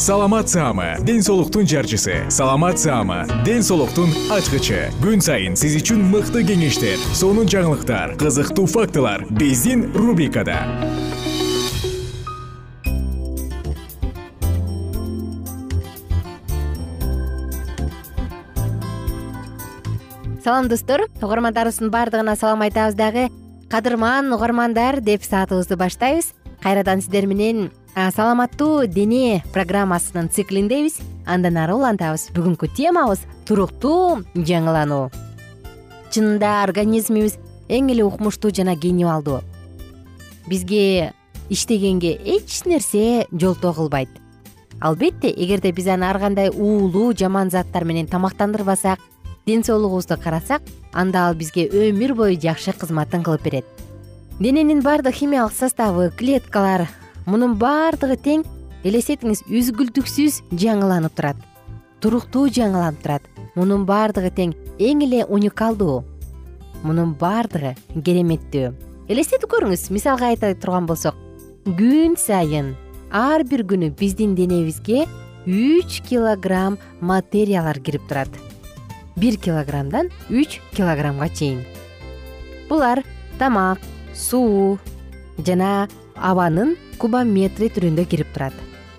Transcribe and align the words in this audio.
саламат 0.00 0.48
саама 0.48 0.96
ден 1.04 1.22
соолуктун 1.22 1.66
жарчысы. 1.66 2.24
Саламат 2.30 2.78
саама 2.78 3.26
ден 3.44 3.62
соолуктун 3.62 4.08
ачкычы. 4.32 4.88
Күн 5.02 5.20
сайын 5.20 5.58
сиз 5.60 5.76
үчүн 5.76 6.00
мыкты 6.08 6.40
кеңештер 6.48 6.96
сонун 7.12 7.44
жаңылыктар 7.44 8.14
кызыктуу 8.16 8.64
фактылар 8.64 9.26
биздин 9.28 9.92
рубрикада. 9.92 10.56
Салам 20.40 20.72
достор. 20.72 21.04
Угармандарыбыздын 21.20 21.92
баардыгына 21.92 22.36
салам 22.40 22.64
айтабыз 22.64 22.96
дагы. 22.96 23.28
Кадырман 23.68 24.32
угармандар 24.32 25.02
деп 25.04 25.28
саатыбызды 25.28 25.76
баштайбыз. 25.76 26.32
Кайрадан 26.62 27.02
сиздер 27.02 27.26
менен 27.26 27.70
саламаттуу 27.94 28.86
дене 28.86 29.42
программасынын 29.52 30.30
циклиндебиз. 30.30 31.00
Андан 31.26 31.56
ары 31.56 31.74
улантабыз. 31.74 32.30
Бүгүнкү 32.34 32.70
темабыз 32.76 33.26
туруктуу 33.46 34.24
жаңылануу. 34.34 35.10
Чынында 36.10 36.62
организмибиз 36.64 37.38
эң 37.68 37.92
эле 37.94 38.02
укмуштуу 38.02 38.50
жана 38.50 38.74
генералдуу 38.74 39.42
бизге 40.50 41.12
иштегенге 41.48 42.12
эч 42.14 42.64
нерсе 42.64 43.26
жолтоо 43.32 43.72
кылбайт. 43.72 44.08
Албетте 44.80 45.30
эгерде 45.30 45.72
биз 45.72 45.86
аны 45.86 46.04
ар 46.04 46.18
кандай 46.18 46.50
уулуу 46.50 47.14
жаман 47.14 47.50
заттар 47.50 47.84
менен 47.84 48.06
тамактандырбасак 48.06 48.98
ден 49.46 49.62
соолугубузду 49.64 50.16
карасак 50.18 50.62
анда 50.92 51.28
ал 51.28 51.34
бизге 51.34 51.68
өмүр 51.68 52.14
бою 52.14 52.40
жакшы 52.40 52.72
кызматын 52.72 53.22
кылып 53.22 53.42
берет. 53.42 53.64
Дененин 54.40 54.80
баардык 54.82 55.14
химиялык 55.14 55.52
составы 55.52 56.10
клеткалар 56.10 56.88
мунун 57.26 57.56
баардыгы 57.60 58.16
тең 58.20 58.44
элестетиңиз 58.84 59.44
үзгүлтүксүз 59.48 60.40
жаңыланып 60.56 61.16
турат. 61.16 61.40
Туруктуу 62.00 62.48
жаңыланып 62.48 63.02
турат. 63.02 63.26
Мунун 63.56 63.84
баардыгы 63.88 64.30
тең 64.36 64.54
эң 64.78 65.02
эле 65.04 65.24
уникалдуу. 65.24 66.04
Мунун 66.82 67.14
баардыгы 67.20 67.74
кереметтүү. 68.04 68.70
Элестетип 69.10 69.50
көрүңүз 69.52 69.90
мисалга 69.92 70.30
айта 70.30 70.54
турган 70.54 70.86
болсок. 70.86 71.18
Күн 71.66 72.16
сайын 72.16 72.72
ар 73.12 73.44
бир 73.44 73.66
күнү 73.68 73.90
биздин 73.98 74.36
денебизге 74.38 75.04
үч 75.46 76.00
килограмм 76.06 76.78
материялар 77.00 77.80
кирип 77.80 78.06
турат. 78.08 78.30
Бир 79.16 79.36
килограммдан 79.36 80.08
үч 80.30 80.60
килограммга 80.72 81.28
чейин. 81.28 81.64
Булар 82.68 83.02
тамак 83.38 83.80
суу 84.14 84.78
жана 85.44 85.88
абанын 86.20 86.76
кубометри 86.98 87.70
түрүндө 87.72 88.06
кирип 88.08 88.32
турат. 88.34 88.54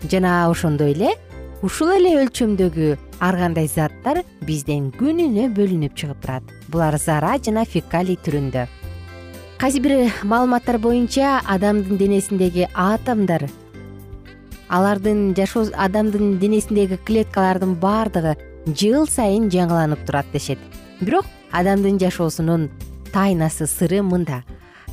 Жана 0.10 0.50
ошондой 0.50 0.96
эле 0.96 1.14
ушул 1.62 1.94
эле 1.94 2.16
өлчөмдөгү 2.24 2.92
ар 3.22 3.38
кандай 3.38 3.70
заттар 3.70 4.24
бизден 4.48 4.92
күнүнө 4.98 5.50
бөлүнүп 5.56 5.96
чыгып 5.96 6.22
турат. 6.22 6.44
Булар 6.70 6.98
зара 6.98 7.38
жана 7.38 7.66
фекалий 7.66 8.18
түрүндө. 8.18 8.68
Кайсы 9.62 9.80
бир 9.80 10.10
маалыматтар 10.26 10.80
боюнча 10.82 11.40
адамдын 11.46 12.00
денесиндеги 12.02 12.68
атомдор 12.74 13.46
алардын 14.72 15.36
жашоо 15.36 15.68
адамдын 15.86 16.40
денесиндеги 16.40 16.98
клеткалардын 17.06 17.76
баардыгы 17.84 18.38
жыл 18.66 19.06
сайын 19.06 19.50
жаңыланып 19.52 20.06
турат 20.08 20.26
дешет. 20.34 20.60
Бирок 21.02 21.28
адамдын 21.52 22.00
жашоосунун 22.00 22.70
тайнасы 23.12 23.68
сыры 23.68 24.02
мында 24.02 24.42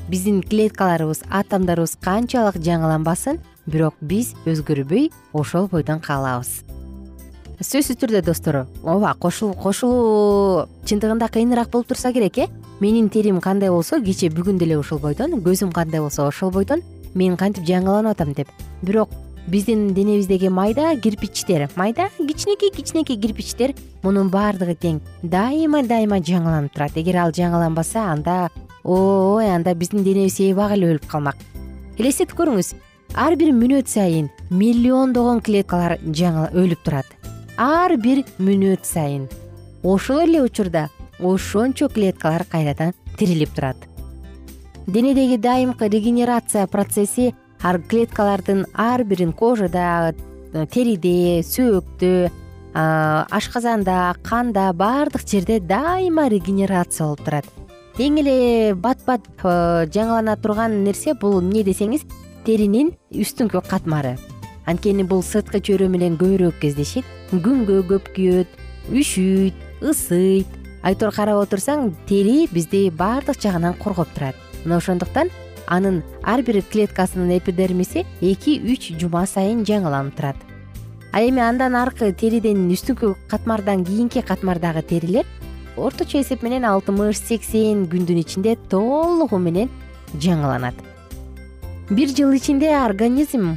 биздин 0.08 0.42
клеткаларыбыз 0.42 1.22
атомдорубуз 1.30 1.96
канчалык 2.00 2.56
жаңыланбасын 2.64 3.38
бирок 3.66 3.94
биз 4.00 4.34
өзгөрбөй 4.48 5.10
ошол 5.32 5.68
бойдон 5.68 6.00
калабыз. 6.00 6.64
Сөзсүз 7.58 7.98
түрдө 7.98 8.22
достор 8.22 8.60
ооба 8.84 9.14
кошулуу 9.18 10.68
чындыгында 10.86 11.28
кыйыныраак 11.34 11.70
болуп 11.72 11.88
турса 11.90 12.12
керек 12.12 12.38
э? 12.38 12.46
Менин 12.80 13.08
терим 13.10 13.40
кандай 13.40 13.70
болсо 13.70 13.98
кечээ 14.00 14.30
бүгүн 14.30 14.58
деле 14.58 14.78
ушул 14.78 15.00
бойдон 15.02 15.40
көзүм 15.42 15.72
кандай 15.74 16.00
болсо 16.00 16.28
ошол 16.28 16.52
бойдон 16.54 16.84
мен 17.14 17.36
кантип 17.36 17.66
жаңыланып 17.66 18.14
атам 18.14 18.32
деп. 18.32 18.48
Бирок 18.82 19.10
биздин 19.48 19.92
денебиздеги 19.94 20.48
майда 20.48 20.94
кирпичтер 21.00 21.68
майда 21.74 22.10
кичинекей 22.18 22.70
кичинекей 22.70 23.16
кирпичтер 23.16 23.74
мунун 24.02 24.30
баардыгы 24.30 24.76
тең 24.76 25.00
дайыма 25.22 25.82
дайыма 25.82 26.20
жаңыланып 26.22 26.72
турат. 26.72 26.96
Эгер 26.96 27.16
ал 27.24 27.32
жаңыланбаса 27.32 28.06
анда 28.12 28.50
ой 28.88 29.50
анда 29.52 29.74
биздин 29.74 30.02
денебиз 30.02 30.40
эбак 30.40 30.72
эле 30.72 30.94
өлүп 30.94 31.06
калмак. 31.10 31.36
Элестетип 31.98 32.32
көрүңүз 32.38 32.72
ар 33.20 33.36
бир 33.36 33.50
мүнөт 33.52 33.90
сайын 33.92 34.30
миллиондогон 34.48 35.42
клеткалар 35.44 35.98
өлүп 36.00 36.80
турат. 36.86 37.04
Ар 37.58 37.96
бир 38.00 38.24
мүнөт 38.38 38.88
сайын 38.88 39.28
ошол 39.82 40.24
эле 40.24 40.40
учурда 40.40 40.88
ошончо 41.20 41.90
клеткалар 41.92 42.46
кайрадан 42.48 42.94
тирилип 43.18 43.52
турат. 43.52 43.76
Денедеги 44.86 45.36
дайымкы 45.36 45.88
регенерация 45.88 46.66
процесси 46.66 47.34
ар 47.60 47.82
клеткалардын 47.82 48.64
ар 48.72 49.04
бирин 49.04 49.34
кожада 49.36 50.14
териде 50.72 51.42
сөөктө 51.44 52.30
ашказанда 52.72 54.14
канда 54.22 54.72
баардык 54.72 55.28
жерде 55.28 55.60
дайыма 55.60 56.28
регенерация 56.28 57.06
болуп 57.08 57.24
турат 57.24 57.67
эң 57.98 58.20
эле 58.20 58.74
бат 58.78 59.00
бат 59.06 59.24
э, 59.42 59.86
жаңылана 59.90 60.36
турган 60.38 60.84
нерсе 60.84 61.16
бул 61.18 61.40
эмне 61.40 61.64
десеңиз 61.66 62.04
теринин 62.46 62.92
үстүңкү 63.10 63.64
катмары. 63.66 64.12
Анткени 64.70 65.02
бул 65.02 65.24
сырткы 65.26 65.58
чөйрө 65.64 65.88
менен 65.90 66.14
көбүрөөк 66.20 66.60
кездешет. 66.62 67.08
Күнгө 67.32 67.80
көп 67.90 68.12
күйөт 68.14 68.54
үшүйт 68.94 69.82
ысыйт. 69.82 70.54
Айтор 70.86 71.10
карап 71.10 71.42
отурсаң 71.42 71.90
тери 72.06 72.46
бизди 72.52 72.84
баардык 72.94 73.40
жагынан 73.42 73.74
коргоп 73.82 74.14
турат. 74.14 74.38
Мына 74.62 74.78
ошондуктан 74.78 75.32
анын 75.66 76.04
ар 76.22 76.44
бир 76.46 76.62
клеткасынын 76.62 77.34
эпидермиси 77.40 78.06
эки 78.20 78.60
үч 78.62 78.92
жума 79.00 79.26
сайын 79.26 79.66
жаңыланып 79.66 80.14
турат. 80.14 80.38
А 81.10 81.24
эми 81.24 81.42
андан 81.42 81.74
аркы 81.74 82.12
териден 82.12 82.68
үстүңкү 82.70 83.16
катмардан 83.26 83.82
кийинки 83.84 84.22
катмардагы 84.22 84.82
терилер 84.86 85.26
орточо 85.78 86.20
эсеп 86.20 86.42
менен 86.42 86.66
алтымыш 86.68 87.20
сексен 87.22 87.86
күндүн 87.90 88.22
ичинде 88.22 88.56
толугу 88.70 89.38
менен 89.38 89.70
жаңыланат. 90.18 90.74
Бир 91.90 92.10
жыл 92.12 92.34
ичинде 92.36 92.72
организм 92.76 93.56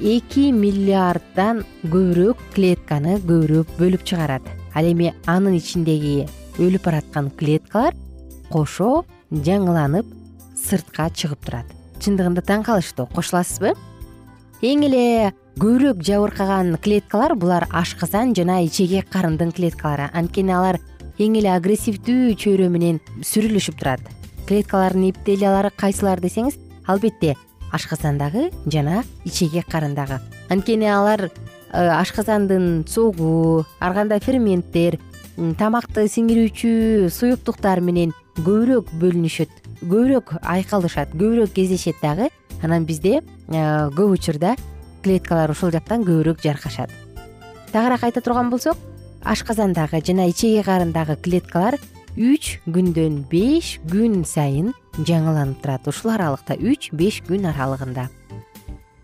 эки 0.00 0.50
миллиарддан 0.52 1.62
көбүрөөк 1.84 2.40
клетканы 2.56 3.18
көбүрөөк 3.22 3.76
бөлүп 3.78 4.04
чыгарат. 4.04 4.42
Ал 4.74 4.88
эми 4.88 5.12
анын 5.26 5.56
ичиндеги 5.58 6.26
өлүп 6.58 6.84
бараткан 6.88 7.30
клеткалар 7.38 7.94
кошо 8.50 9.04
жаңыланып 9.32 10.08
сыртка 10.58 11.08
чыгып 11.14 11.46
турат. 11.46 11.68
Чындыгында 12.02 12.42
таң 12.44 12.66
калыштуу 12.66 13.06
кошуласызбы? 13.14 13.76
Эң 14.62 14.84
эле 14.86 15.32
көбүрөөк 15.58 16.02
жабыркаган 16.06 16.76
клеткалар 16.82 17.34
булар 17.36 17.66
ашказан 17.70 18.34
жана 18.34 18.60
ичеги 18.66 19.00
карындын 19.12 19.52
клеткалары. 19.54 20.10
Анткени 20.14 20.52
алар 20.54 20.78
эң 21.18 21.38
эле 21.40 21.52
агрессивдүү 21.52 22.36
чөйрө 22.40 22.68
менен 22.72 23.00
сүрүлүшүп 23.20 23.80
турат. 23.80 24.04
Клеткалардын 24.48 25.10
эпителиялары 25.10 25.70
кайсылар 25.76 26.20
десеңиз 26.20 26.58
албетте 26.86 27.36
ашказандагы 27.72 28.50
жана 28.66 29.02
ичеги 29.24 29.62
карындагы 29.68 30.20
анткени 30.50 30.86
алар 30.92 31.28
э, 31.28 31.30
ашказандын 31.72 32.84
согу 32.88 33.64
ар 33.80 33.94
кандай 33.96 34.20
ферменттер 34.20 34.98
тамакты 35.58 36.04
сиңирүүчү 36.12 37.08
суюктуктар 37.10 37.80
менен 37.80 38.12
көбүрөөк 38.36 38.92
бөлүнүшөт 39.00 39.54
көбүрөөк 39.80 40.36
айкалышат 40.42 41.16
көбүрөөк 41.16 41.54
кездешет 41.56 41.96
дагы 42.02 42.28
анан 42.62 42.84
бизде 42.84 43.20
э, 43.20 43.62
көп 43.96 44.18
учурда 44.18 44.56
клеткалар 45.02 45.50
ушул 45.50 45.72
жактан 45.74 46.04
көбүрөөк 46.06 46.44
жаркашат. 46.44 46.92
Тагыраак 47.72 48.04
айта 48.04 48.20
турган 48.20 48.50
болсок 48.52 48.76
ашказандагы 49.24 50.02
жана 50.04 50.28
ичеги 50.30 50.62
карындагы 50.66 51.16
клеткалар 51.22 51.78
үч 52.16 52.58
күндөн 52.66 53.22
беш 53.30 53.78
күн 53.88 54.24
сайын 54.28 54.72
жаңыланып 54.98 55.62
турат. 55.62 55.86
Ушул 55.88 56.12
аралыкта 56.12 56.58
үч 56.58 56.90
беш 56.92 57.22
күн 57.28 57.48
аралыгында. 57.52 58.08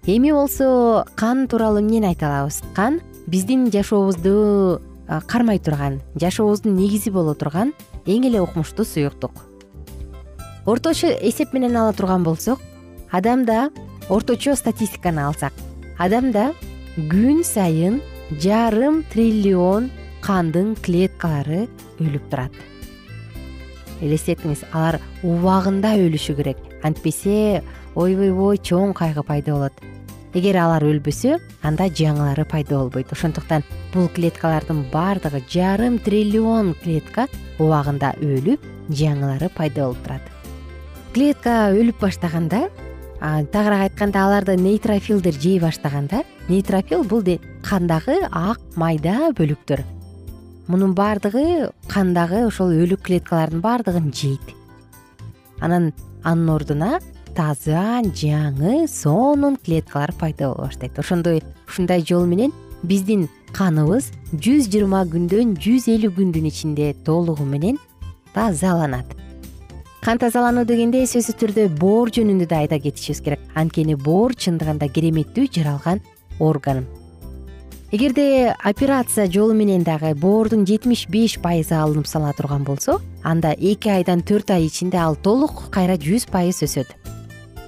Эми 0.08 0.32
болсо 0.32 1.04
кан 1.16 1.46
тууралуу 1.48 1.80
эмнени 1.80 2.06
айта 2.10 2.28
алабыз? 2.28 2.62
Кан 2.74 3.00
биздин 3.26 3.70
жашообузду 3.70 4.80
кармай 5.26 5.58
турган 5.58 6.00
жашообуздун 6.16 6.76
негизи 6.76 7.10
боло 7.10 7.34
турган 7.34 7.72
эң 8.06 8.26
эле 8.28 8.40
укмуштуу 8.40 8.84
суюктук. 8.84 9.32
Орточо 10.66 11.08
эсеп 11.08 11.52
менен 11.52 11.76
ала 11.76 11.92
турган 11.92 12.24
болсок 12.24 12.60
адамда 13.10 13.70
орточо 14.08 14.54
статистиканы 14.56 15.24
алсак. 15.24 15.52
Адамда 15.98 16.52
күн 16.96 17.44
сайын 17.44 18.02
жарым 18.30 19.02
триллион 19.12 19.90
кандын 20.28 20.74
клеткалары 20.84 21.62
өлүп 22.04 22.26
турат. 22.28 22.56
Элестетиңиз 24.04 24.66
алар 24.76 24.98
убагында 25.24 25.94
өлүшү 25.96 26.34
керек. 26.36 26.60
Антпесе 26.84 27.62
ойбойбой 27.96 28.60
чоң 28.60 28.92
кайгы 28.98 29.24
пайда 29.24 29.56
болот. 29.56 29.80
Эгер 30.36 30.60
алар 30.60 30.84
өлбөсө 30.84 31.38
анда 31.64 31.88
жаңылары 31.88 32.44
пайда 32.44 32.76
болбойт. 32.76 33.08
Ошондуктан 33.16 33.64
бул 33.94 34.10
клеткалардын 34.12 34.84
баардыгы 34.92 35.40
жарым 35.48 35.96
триллион 36.04 36.74
клетка 36.84 37.24
убагында 37.56 38.12
өлүп 38.20 38.68
жаңылары 38.92 39.48
пайда 39.56 39.88
болуп 39.88 40.04
турат. 40.04 40.32
Клетка 41.16 41.58
өлүп 41.72 42.04
баштаганда 42.04 42.66
тагыраак 43.18 43.88
айтканда 43.88 44.28
аларды 44.28 44.60
нейтрофилдер 44.60 45.40
жей 45.40 45.58
баштаганда 45.58 46.26
нейтрофил 46.50 47.02
бул 47.02 47.24
кандагы 47.64 48.20
ак 48.30 48.60
майда 48.76 49.32
бөлүктөр 49.32 49.97
мунун 50.68 50.92
баардыгы 50.94 51.72
кандагы 51.88 52.44
ошол 52.46 52.74
өлүк 52.76 53.06
клеткалардын 53.08 53.62
баардыгын 53.64 54.12
жейт. 54.12 54.52
Анан 55.60 55.92
анын 56.22 56.50
ордуна 56.54 56.98
таза 57.34 58.02
жаңы 58.04 58.86
сонун 58.86 59.56
клеткалар 59.56 60.12
пайда 60.12 60.52
боло 60.52 60.68
баштайт. 60.68 60.98
Ошондой 60.98 61.42
ушундай 61.66 62.04
жол 62.04 62.26
менен 62.26 62.52
биздин 62.82 63.28
каныбыз 63.56 64.12
жүз 64.34 64.68
жыйырма 64.68 65.06
күндөн 65.08 65.56
жүз 65.56 65.88
элүү 65.94 66.12
күндүн 66.20 66.50
ичинде 66.52 66.92
толугу 67.04 67.48
менен 67.48 67.78
тазаланат. 68.34 69.06
Кан 70.04 70.20
тазалануу 70.20 70.66
дегенде 70.68 71.02
сөзсүз 71.08 71.40
түрдө 71.40 71.68
боор 71.80 72.12
жөнүндө 72.12 72.46
да 72.46 72.60
айта 72.62 72.78
кетишибиз 72.78 73.24
керек. 73.24 73.40
Анткени 73.54 73.96
боор 73.96 74.36
чындыгында 74.36 74.92
кереметтүү 74.92 75.48
жаралган 75.56 76.04
орган 76.38 76.84
эгерде 77.90 78.54
операция 78.62 79.30
жолу 79.30 79.54
менен 79.54 79.82
дагы 79.82 80.14
боордун 80.14 80.66
жетимиш 80.66 81.06
беш 81.08 81.38
пайызы 81.40 81.72
алынып 81.72 82.06
сала 82.06 82.34
турган 82.36 82.64
болсо 82.64 82.98
анда 83.24 83.54
эки 83.56 83.88
айдан 83.88 84.20
төрт 84.20 84.50
ай 84.50 84.66
ичинде 84.66 84.98
ал 84.98 85.16
толук 85.16 85.70
кайра 85.70 85.96
жүз 85.96 86.28
пайыз 86.28 86.60
өсөт. 86.66 86.92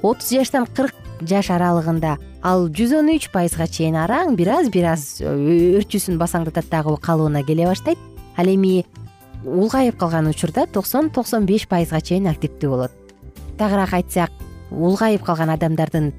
Отуз 0.03 0.29
жаштан 0.29 0.67
кырк 0.67 0.93
жаш 1.23 1.49
аралыгында 1.51 2.19
ал 2.43 2.69
жүз 2.69 2.99
он 2.99 3.09
үч 3.17 3.31
пайызга 3.33 3.67
чейин 3.67 3.97
араң 3.97 4.37
бир 4.37 4.53
аз 4.61 4.69
бир 4.69 4.93
аз 4.93 5.23
өрчүүсүн 5.25 6.21
басаңдатат 6.21 6.69
дагы 6.69 6.99
калыбына 7.01 7.43
келе 7.43 7.65
баштайт. 7.65 7.99
Ал 8.37 8.45
эми 8.45 8.85
улгайып 9.45 9.97
калган 9.97 10.29
учурда 10.29 10.67
токсон 10.67 11.09
токсон 11.09 11.47
беш 11.49 11.65
пайызга 11.67 12.01
чейин 12.01 12.29
активдүү 12.29 12.69
болот. 12.69 12.93
Тагыраак 13.57 13.95
айтсак 13.95 14.31
улгайып 14.71 15.25
калган 15.25 15.57
адамдардын 15.57 16.13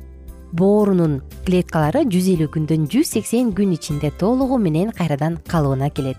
боорунун 0.52 1.22
клеткалары 1.46 2.04
жүз 2.12 2.28
элүү 2.34 2.50
күндөн 2.56 2.88
жүз 2.92 3.14
сексен 3.16 3.52
күн 3.56 3.74
ичинде 3.76 4.12
толугу 4.20 4.58
менен 4.60 4.92
кайрадан 4.92 5.38
калыбына 5.48 5.90
келет. 5.90 6.18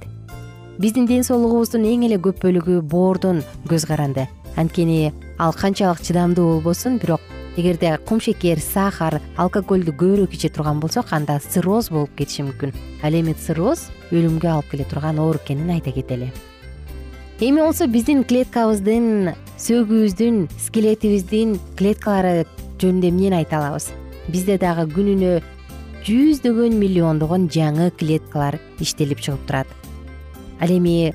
Биздин 0.78 1.06
ден 1.06 1.24
соолугубуздун 1.24 1.84
эң 1.84 2.06
эле 2.08 2.16
көп 2.16 2.40
бөлүгү 2.42 2.80
боордон 2.80 3.42
көз 3.68 3.86
каранды. 3.86 4.28
Анткени 4.56 5.12
ал 5.38 5.52
канчалык 5.52 6.00
чыдамдуу 6.00 6.54
болбосун 6.54 6.98
бирок 6.98 7.20
эгерде 7.56 7.98
кумшекер 8.08 8.60
сахар 8.60 9.20
алкоголду 9.36 9.92
көбүрөөк 9.92 10.32
иче 10.32 10.48
турган 10.48 10.80
болсок 10.80 11.12
анда 11.12 11.38
цирроз 11.38 11.90
болуп 11.92 12.16
кетиши 12.16 12.46
мүмкүн. 12.48 12.72
Ал 13.04 13.12
эми 13.12 13.36
цирроз 13.36 13.90
өлүмгө 14.10 14.48
алып 14.48 14.72
келе 14.72 14.88
турган 14.88 15.20
оору 15.20 15.40
экенин 15.44 15.70
айта 15.76 15.92
кетели. 15.92 16.32
Эми 17.40 17.60
болсо 17.60 17.86
биздин 17.86 18.24
клеткабыздын 18.24 19.34
сөөгүбүздүн 19.58 20.46
скелетибиздин 20.68 21.58
клеткалары 21.76 22.46
жөнүндө 22.80 23.12
эмнени 23.12 23.42
айта 23.42 23.60
алабыз 23.60 23.92
бизде 24.28 24.58
дагы 24.58 24.86
күнүнө 24.92 25.40
жүздөгөн 26.06 26.74
миллиондогон 26.78 27.48
жаңы 27.52 27.90
клеткалар 27.98 28.58
иштелип 28.82 29.22
чыгып 29.22 29.46
турат. 29.46 29.68
Ал 30.60 30.70
эми 30.70 31.12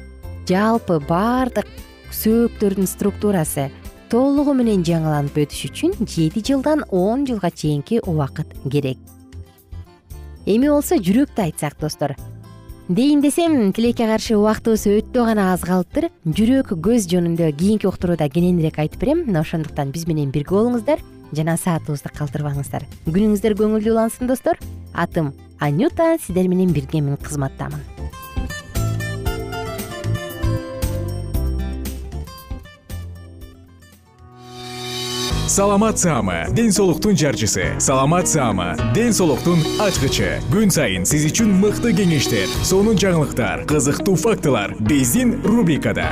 жалпы 0.47 0.99
баардык 1.07 1.67
сөөктөрдүн 2.15 2.87
структурасы 2.87 3.67
толугу 4.11 4.55
менен 4.55 4.85
жаңыланып 4.87 5.35
өтүш 5.43 5.67
үчүн 5.69 5.97
жети 6.07 6.43
жылдан 6.51 6.85
он 6.91 7.25
жылга 7.27 7.51
чейинки 7.51 7.99
убакыт 8.03 8.47
керек. 8.71 8.97
Эми 10.45 10.71
болсо 10.71 10.95
жүрөктү 10.95 11.43
айтсак 11.43 11.75
достор. 11.79 12.15
Дейин 12.87 13.19
десем 13.19 13.73
тилекке 13.75 14.07
каршы 14.07 14.37
убактыбыз 14.39 14.85
өтө 14.87 15.25
гана 15.27 15.49
аз 15.51 15.65
калыптыр. 15.67 16.07
Жүрөк 16.23 16.71
көз 16.79 17.09
жөнүндө 17.11 17.51
кийинки 17.59 17.87
уктурууда 17.89 18.29
кененирээк 18.31 18.79
айтып 18.79 19.01
берем. 19.03 19.25
Мына 19.27 19.43
ошондуктан 19.43 19.91
биз 19.91 20.07
менен 20.07 20.31
бирге 20.31 20.55
болуңуздар 20.55 21.03
жана 21.33 21.57
саатыбызды 21.57 22.13
калтырбаңыздар. 22.15 22.87
Күнүңүздөр 23.07 23.57
көңүлдүү 23.59 23.93
улансын 23.93 24.29
достор. 24.29 24.59
Атым 24.93 25.33
анюта 25.59 26.15
сиздер 26.21 26.47
менен 26.47 26.73
биргемин 26.73 27.17
кызматтамын. 27.17 27.83
Саламат 35.47 35.97
саама 35.97 36.45
ден 36.51 36.71
соолуктун 36.71 37.15
жарчысы. 37.17 37.79
Саламат 37.79 38.27
саама 38.27 38.75
ден 38.93 39.13
соолуктун 39.13 39.63
ачкычы. 39.81 40.37
Күн 40.51 40.69
сайын 40.69 41.07
сиз 41.07 41.23
үчүн 41.31 41.49
мыкты 41.63 41.95
кеңештер 41.97 42.51
сонун 42.67 42.99
жаңылыктар 42.99 43.63
кызыктуу 43.65 44.13
фактылар 44.21 44.75
биздин 44.77 45.39
рубрикада 45.41 46.11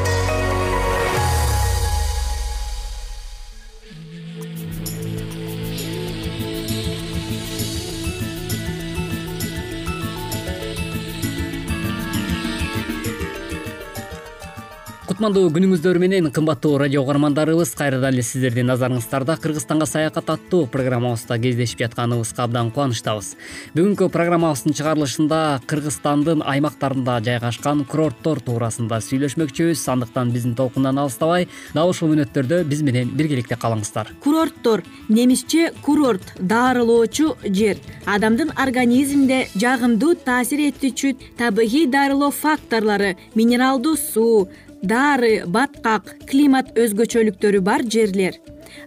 кутмандуу 15.21 15.51
күнүңүздөр 15.53 15.99
менен 16.01 16.27
кымбаттуу 16.33 16.79
радио 16.81 17.03
угармандарыбыз 17.03 17.75
кайрадан 17.77 18.15
эле 18.15 18.23
сиздердин 18.25 18.65
назарыңыздарда 18.71 19.35
кыргызстанга 19.37 19.85
саякат 19.85 20.31
аттуу 20.33 20.63
программабызда 20.73 21.35
кездешип 21.37 21.83
жатканыбызга 21.83 22.47
абдан 22.47 22.71
кубанычтабыз. 22.73 23.35
Бүгүнкү 23.75 24.07
программабыздын 24.09 24.73
чыгарылышында 24.79 25.41
кыргызстандын 25.69 26.41
аймактарында 26.41 27.19
жайгашкан 27.27 27.83
курорттор 27.91 28.41
туурасында 28.47 28.97
сүйлөшмөкчүбүз. 29.05 29.83
Андыктан 29.93 30.31
биздин 30.33 30.55
толкундан 30.57 30.97
алыстабай 31.03 31.45
дал 31.75 31.93
ушул 31.93 32.09
мүнөттөрдө 32.15 32.63
биз 32.65 32.81
менен 32.81 33.13
биргеликте 33.13 33.59
калыңыздар. 33.61 34.09
Курорттор 34.25 34.81
немисче 35.07 35.69
курорт 35.85 36.33
даарылоочу 36.39 37.35
жер. 37.45 37.77
Адамдын 38.09 38.55
организмине 38.57 39.43
жагымдуу 39.53 40.15
таасир 40.25 40.65
этүүчү 40.71 41.13
табигый 41.37 41.85
дарылоо 41.85 42.33
факторлору 42.33 43.13
минералдуу 43.35 43.95
суу 44.01 44.49
дары 44.81 45.43
баткак 45.45 46.15
климат 46.29 46.73
өзгөчөлүктөрү 46.77 47.61
бар 47.61 47.83
жерлер. 47.83 48.39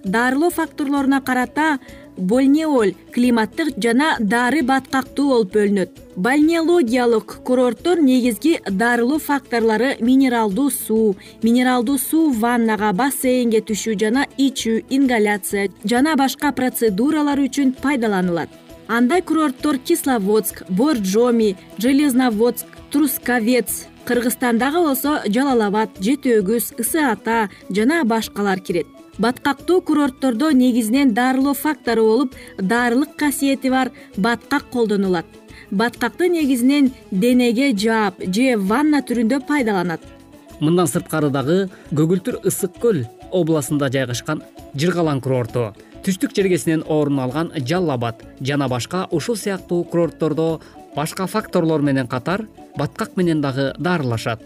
Дарылоо 0.05 0.51
факторлоруна 0.51 1.21
карата 1.21 1.79
больнеоль 2.17 2.95
климаттык 3.13 3.75
жана 3.77 4.17
дары 4.21 4.63
баткактуу 4.63 5.29
болуп 5.29 5.55
бөлүнөт. 5.55 5.91
Бальнеологиялык 6.17 7.39
курорттор 7.45 8.01
негизги 8.01 8.61
дарылоо 8.69 9.19
факторлору 9.19 9.95
минералдуу 10.01 10.71
суу 10.71 11.17
минералдуу 11.43 11.99
суу 11.99 12.31
ваннага 12.31 12.93
бассейнге 12.93 13.61
түшүү 13.61 13.99
жана 14.01 14.27
ичүү 14.39 14.85
ингаляция 14.91 15.69
жана 15.85 16.17
башка 16.17 16.53
процедуралар 16.53 17.43
үчүн 17.47 17.75
пайдаланылат. 17.83 18.49
Андай 18.87 19.23
курорттор 19.23 19.79
кисловодск 19.79 20.63
боржоми 20.69 21.57
железноводск 21.79 22.67
трускавец 22.93 23.89
кыргызстандагы 24.07 24.81
болсо 24.85 25.21
жалал 25.27 25.63
абад 25.67 25.97
жети 26.01 26.37
өгүз 26.41 26.75
ысы 26.81 27.01
ата 27.01 27.49
жана 27.71 28.05
башкалар 28.05 28.61
кирет. 28.61 28.87
Баткактуу 29.19 29.81
курорттордо 29.81 30.51
негизинен 30.53 31.15
дарылоо 31.15 31.55
фактору 31.55 32.05
болуп 32.07 32.35
дарылык 32.59 33.17
касиети 33.17 33.71
бар 33.71 33.91
баткак 34.17 34.65
колдонулат. 34.71 35.27
Баткакты 35.71 36.29
негизинен 36.29 36.93
денеге 37.11 37.73
жаап 37.77 38.21
же 38.21 38.57
ванна 38.57 39.01
түрүндө 39.01 39.41
пайдаланат. 39.47 40.01
Мындан 40.61 40.87
сырткары 40.87 41.31
дагы 41.31 41.71
көгүлтүр 41.91 42.43
ысык 42.45 42.79
көл 42.83 43.05
областында 43.33 43.91
жайгашкан 43.91 44.43
жыргалаң 44.75 45.21
курорту 45.23 45.73
түштүк 46.05 46.35
жергесинен 46.37 46.83
орун 46.85 47.19
алган 47.25 47.51
жалал 47.57 47.95
абад 47.95 48.21
жана 48.41 48.69
башка 48.69 49.07
ушул 49.11 49.37
сыяктуу 49.41 49.85
курорттордо 49.89 50.61
башка 50.95 51.27
факторлор 51.27 51.83
менен 51.83 52.07
катар 52.07 52.47
баткак 52.77 53.17
менен 53.17 53.41
дагы 53.41 53.73
дарылашат. 53.79 54.41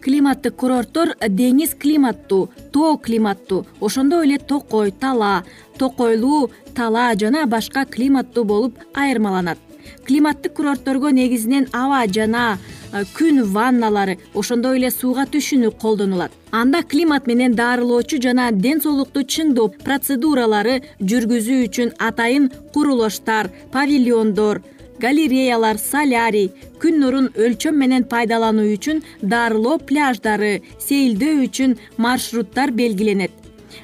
Климаттык 0.00 0.54
курорттор 0.54 1.16
деңиз 1.18 1.74
климаттуу 1.74 2.50
тоо 2.72 2.96
климаттуу 2.96 3.66
ошондой 3.80 4.26
эле 4.26 4.38
токой 4.38 4.92
талаа 4.92 5.44
токойлуу 5.78 6.50
талаа 6.74 7.14
жана 7.16 7.46
башка 7.46 7.84
климаттуу 7.84 8.44
болуп 8.44 8.78
айырмаланат. 8.94 9.58
Климаттык 10.06 10.54
курортторго 10.54 11.10
негизинен 11.10 11.66
аба 11.72 12.06
жана 12.06 12.58
күн 13.16 13.42
ванналары 13.42 14.18
ошондой 14.34 14.78
эле 14.78 14.90
сууга 14.90 15.26
түшүүнү 15.26 15.72
колдонулат. 15.80 16.30
Анда 16.52 16.82
климат 16.82 17.26
менен 17.26 17.54
дарылоочу 17.54 18.20
жана 18.22 18.52
ден 18.52 18.80
соолукту 18.80 19.24
чыңдоо 19.26 19.72
процедуралары 19.82 20.80
жүргүзүү 21.00 21.66
үчүн 21.66 21.92
атайын 21.98 22.50
курулуштар 22.72 23.50
павильондор 23.72 24.62
галереялар 25.00 25.78
солярий 25.78 26.52
күн 26.82 27.00
нурун 27.00 27.28
өлчөм 27.34 27.76
менен 27.82 28.04
пайдалануу 28.12 28.68
үчүн 28.76 29.02
дарылоо 29.22 29.78
пляждары 29.88 30.62
сейилдөө 30.86 31.34
үчүн 31.46 31.76
маршруттар 31.96 32.70
белгиленет. 32.70 33.32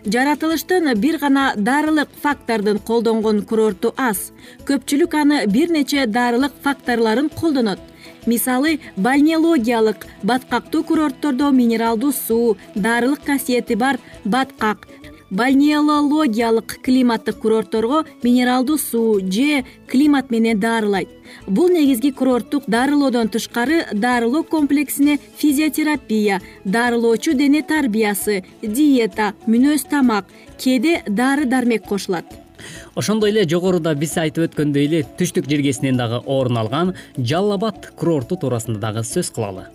Жаратылыштын 0.05 0.93
бир 0.99 1.19
гана 1.19 1.53
дарылык 1.57 2.09
фактордун 2.23 2.79
колдонгон 2.79 3.43
курорту 3.43 3.93
аз. 3.97 4.33
Көпчүлүк 4.67 5.15
аны 5.21 5.47
бир 5.47 5.71
нече 5.71 6.07
дарылык 6.07 6.53
факторлорун 6.63 7.29
колдонот. 7.29 7.79
Мисалы 8.27 8.79
бальнеологиялык 8.97 10.07
баткактуу 10.23 10.83
курорттордо 10.85 11.51
минералдуу 11.51 12.13
суу 12.13 12.57
дарылык 12.75 13.25
касиети 13.25 13.75
бар 13.75 13.99
баткак 14.25 14.89
бальнеологиялык 15.33 16.79
климаттык 16.83 17.39
курортторго 17.39 18.05
минералдуу 18.23 18.77
суу 18.79 19.21
же 19.21 19.65
климат 19.89 20.31
менен 20.31 20.61
даарылайт 20.61 21.09
бул 21.47 21.69
негизги 21.69 22.11
курорттук 22.11 22.65
дарылоодон 22.67 23.29
тышкары 23.29 23.87
дарылоо 23.93 24.43
комплексине 24.43 25.19
физиотерапия 25.37 26.43
дарылоочу 26.65 27.33
дене 27.33 27.63
тарбиясы 27.63 28.45
диета 28.63 29.33
мүнөз 29.47 29.89
тамак 29.89 30.27
кээде 30.59 31.03
дары 31.09 31.47
дармек 31.47 31.89
кошулат. 31.89 32.27
Ошондой 32.95 33.31
эле 33.31 33.49
жогоруда 33.49 33.95
биз 33.95 34.15
айтып 34.21 34.51
өткөндөй 34.51 34.87
эле 34.87 35.05
түштүк 35.19 35.49
жиргесинен 35.49 35.97
дагы 35.97 36.21
орун 36.27 36.61
алган 36.61 36.95
жалал 37.17 37.57
абад 37.57 37.89
курорту 37.97 38.37
туурасында 38.37 38.79
дагы 38.79 39.03
сөз 39.09 39.33
кылалы 39.33 39.67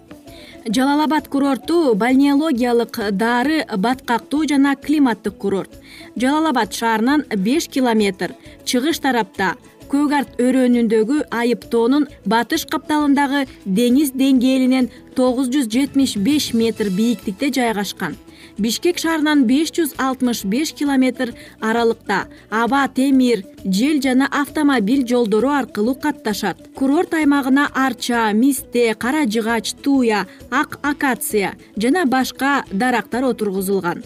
жалал 0.75 1.01
абад 1.01 1.27
курорту 1.27 1.95
бальнеологиялык 1.95 2.99
дары 3.11 3.65
баткактуу 3.77 4.45
жана 4.47 4.75
климаттык 4.75 5.37
курорт. 5.37 5.71
Жалал 6.15 6.47
абад 6.47 6.73
шаарынан 6.73 7.25
беш 7.37 7.67
километр. 7.67 8.33
Чыгыш 8.65 8.99
тарапта 8.99 9.55
көк 9.87 10.13
арт 10.13 10.39
өрөөнүндөгү 10.43 11.23
айып 11.31 11.67
тоонун 11.71 12.07
батыш 12.25 12.65
капталындагы 12.67 13.45
деңиз 13.65 14.11
деңгээлинен 14.19 14.89
тогуз 15.15 15.51
жүз 15.53 15.69
жетимиш 15.71 16.17
беш 16.17 16.51
метр 16.53 16.91
бийиктикте 16.91 17.51
жайгашкан 17.55 18.17
бишкек 18.57 18.97
шаарынан 19.01 19.45
беш 19.49 19.71
жүз 19.75 19.93
алтымыш 20.01 20.43
беш 20.51 20.73
километр 20.73 21.33
аралыкта 21.61 22.25
аба 22.49 22.87
темир 22.87 23.43
жел 23.63 24.01
жана 24.01 24.27
автомобиль 24.31 25.07
жолдору 25.07 25.49
аркылуу 25.49 25.95
катташат. 25.95 26.57
Курорт 26.75 27.13
аймагына 27.13 27.69
арча 27.73 28.31
мисте 28.33 28.93
кара 28.95 29.25
жыгач 29.25 29.73
туя 29.83 30.25
ак 30.49 30.79
акация 30.81 31.55
жана 31.75 32.05
башка 32.05 32.65
дарактар 32.71 33.23
отургузулган. 33.23 34.03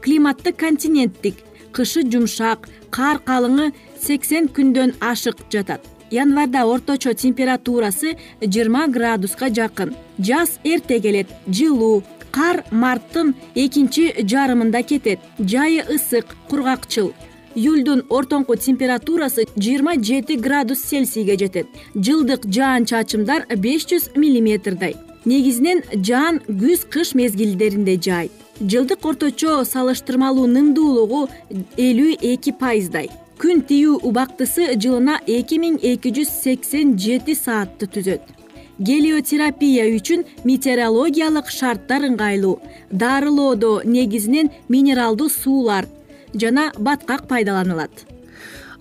Климаты 0.00 0.52
континенттик 0.52 1.36
кышы 1.72 2.02
жумшак 2.02 2.68
кар 2.90 3.18
калыңы 3.18 3.72
сексен 4.00 4.48
күндөн 4.48 4.96
ашык 5.00 5.36
жатат. 5.50 5.80
Январда 6.10 6.66
орточо 6.66 7.14
температурасы 7.14 8.18
жыйырма 8.42 8.86
градуска 8.88 9.48
жакын. 9.48 9.94
Жаз 10.18 10.58
эрте 10.62 11.00
келет 11.00 11.28
жылуу 11.46 12.02
кар 12.32 12.62
марттын 12.70 13.34
экинчи 13.54 14.08
жарымында 14.32 14.82
кетет. 14.82 15.20
Жайы 15.38 15.84
ысык 15.94 16.34
кургакчыл. 16.48 17.12
Июлдун 17.54 18.04
ортоңку 18.08 18.56
температурасы 18.56 19.46
жыйырма 19.56 19.98
жети 20.00 20.36
градус 20.36 20.82
цельсийге 20.88 21.36
жетет. 21.38 21.66
Жылдык 21.94 22.46
жаан 22.48 22.86
чачымдар 22.88 23.46
беш 23.56 23.86
жүз 23.90 24.12
миллиметрдей. 24.16 24.96
Негизинен 25.24 25.82
жаан 25.94 26.40
күз 26.48 26.86
кыш 26.88 27.14
мезгилдеринде 27.14 27.98
жаайт 28.00 28.42
жылдык 28.60 29.04
орточо 29.04 29.62
салыштырмалуу 29.64 30.46
нымдуулугу 30.46 31.28
элүү 31.76 32.18
эки 32.32 32.52
пайыздай. 32.52 33.10
Күн 33.42 33.64
тиүү 33.66 33.98
убактысы 34.06 34.68
жылына 34.76 35.18
эки 35.26 35.58
миң 35.58 35.80
эки 35.82 36.12
жүз 36.14 36.30
сексен 36.44 36.94
жети 36.98 37.34
саатты 37.34 37.88
түзөт 37.90 38.41
гелиотерапия 38.82 39.86
үчүн 39.96 40.24
метеорологиялык 40.44 41.50
шарттар 41.50 42.06
ыңгайлуу. 42.08 42.58
Дарылоодо 42.90 43.82
негизинен 43.84 44.50
минералдуу 44.68 45.28
суулар 45.30 45.86
жана 46.34 46.72
баткак 46.78 47.28
пайдаланылат. 47.28 48.06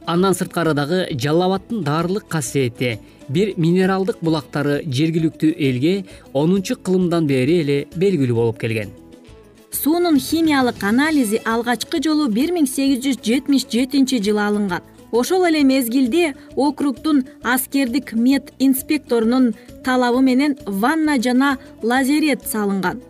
Андан 0.06 0.34
сырткары 0.34 0.74
дагы 0.74 1.08
жалал 1.14 1.52
абаддын 1.52 1.84
даарылык 1.84 2.28
касиети. 2.28 3.00
Бир 3.30 3.54
минералдык 3.58 4.18
булактары 4.22 4.82
жергиликтүү 4.86 5.54
элге 5.58 6.06
онунчу 6.34 6.76
кылымдан 6.76 7.28
бери 7.28 7.62
эле 7.62 7.78
белгилүү 7.96 8.36
болуп 8.36 8.60
келген. 8.60 8.90
Суунун 9.72 10.20
химиялык 10.20 10.84
анализи 10.84 11.40
алгачкы 11.46 12.02
жолу 12.04 12.28
бир 12.28 12.52
миң 12.52 12.68
сегиз 12.68 13.06
жүз 13.06 13.22
жетимиш 13.24 13.68
жетинчи 13.72 14.20
жылы 14.20 14.42
алынган 14.44 14.91
ошол 15.12 15.46
эле 15.46 15.64
мезгилде 15.64 16.36
округдун 16.56 17.24
аскердик 17.44 18.14
мед 18.14 18.54
инспекторунун 18.60 19.54
талабы 19.84 20.22
менен 20.22 20.58
ванна 20.66 21.22
жана 21.22 21.58
лазерет 21.82 22.48
салынган. 22.48 23.02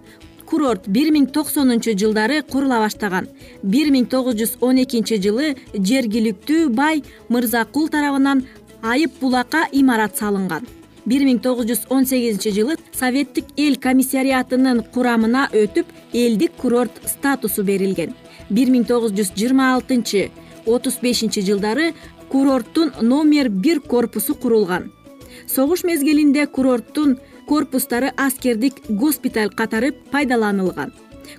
Курорт 0.46 0.88
бир 0.88 1.14
миң 1.16 1.30
токсонунчу 1.32 1.94
жылдары 1.96 2.42
курула 2.44 2.80
баштаган. 2.84 3.28
бир 3.64 3.88
миң 3.92 4.06
тогуз 4.06 4.36
жүз 4.36 4.58
он 4.60 4.84
экинчи 4.84 5.16
жылы 5.16 5.56
жергиликтүү 5.74 6.70
бай 6.70 7.04
мырзакул 7.30 7.88
тарабынан 7.88 8.44
айып 8.82 9.12
булакка 9.22 9.68
имарат 9.72 10.18
салынган. 10.18 10.68
бир 11.06 11.22
миң 11.24 11.40
тогуз 11.40 11.66
жүз 11.66 11.88
он 11.90 12.06
сегизинчи 12.06 12.52
жылы 12.52 12.76
советтик 12.92 13.46
эл 13.56 13.78
комиссариатынын 13.78 14.84
курамына 14.94 15.48
өтүп 15.54 15.86
элдик 16.14 16.52
курорт 16.58 16.92
статусу 17.06 17.64
берилген. 17.64 18.14
бир 18.50 18.68
миң 18.70 18.86
тогуз 18.86 19.14
жүз 19.14 19.32
жыйырма 19.38 19.74
алтынчы 19.76 20.32
отуз 20.66 21.00
бешинчи 21.02 21.42
жылдары 21.42 21.94
курорттун 22.30 22.92
номер 23.02 23.50
бир 23.50 23.80
корпусу 23.82 24.36
курулган. 24.36 24.92
Согуш 25.48 25.84
мезгилинде 25.84 26.48
курорттун 26.48 27.18
корпустары 27.48 28.12
аскердик 28.16 28.76
госпиталь 28.88 29.50
катары 29.50 29.92
пайдаланылган. 29.92 30.94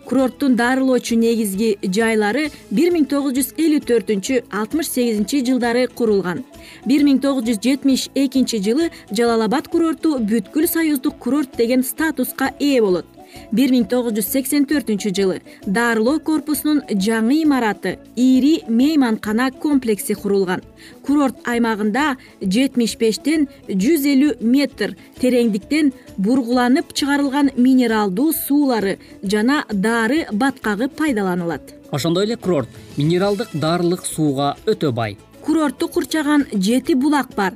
Курорттун 0.04 0.56
дарылоочу 0.56 1.16
негизги 1.16 1.78
жайлары 1.82 2.48
бир 2.70 2.92
миң 2.94 3.04
тогуз 3.10 3.34
жүз 3.36 3.52
элүү 3.60 3.80
төртүнчү 3.88 4.42
алтымыш 4.50 4.88
сегизинчи 4.88 5.42
жылдары 5.46 5.86
курулган. 5.88 6.44
бир 6.86 7.04
миң 7.04 7.20
тогуз 7.20 7.44
жүз 7.44 7.60
жетимиш 7.62 8.08
экинчи 8.14 8.58
жылы 8.58 8.90
жалал 9.10 9.42
абад 9.46 9.68
курорту 9.68 10.18
бүткүл 10.18 10.66
союздук 10.66 11.18
курорт 11.18 11.56
деген 11.56 11.84
статуска 11.84 12.50
ээ 12.58 12.80
болот 12.80 13.06
бир 13.52 13.72
миң 13.74 13.86
тогуз 13.88 14.14
жүз 14.16 14.28
сексен 14.34 14.66
төртүнчү 14.68 15.12
жылы 15.16 15.40
дарылоо 15.66 16.18
корпусунун 16.20 16.82
жаңы 17.06 17.42
имараты 17.42 17.98
ири 18.16 18.62
мейманкана 18.68 19.50
комплекси 19.50 20.14
курулган. 20.14 20.62
Курорт 21.02 21.36
аймагында 21.48 22.16
жетимиш 22.40 22.96
бештен 22.98 23.48
жүз 23.68 24.06
элүү 24.14 24.32
метр 24.40 24.96
тереңдиктен 25.20 25.92
бургуланып 26.16 26.92
чыгарылган 26.94 27.52
минералдуу 27.56 28.32
суулары 28.32 28.98
жана 29.22 29.64
дары 29.72 30.26
баткагы 30.32 30.88
пайдаланылат. 30.88 31.74
Ошондой 31.90 32.24
эле 32.24 32.36
курорт 32.36 32.68
минералдык 32.96 33.52
дарылык 33.52 34.06
сууга 34.06 34.56
өтө 34.66 34.92
бай. 34.92 35.18
Курортту 35.42 35.88
курчаган 35.88 36.46
жети 36.52 36.94
булак 36.94 37.34
бар. 37.36 37.54